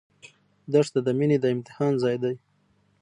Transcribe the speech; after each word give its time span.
دښته 0.71 0.99
د 1.05 1.09
مینې 1.17 1.37
د 1.41 1.45
امتحان 1.55 1.93
ځای 2.03 2.15
دی. 2.23 2.35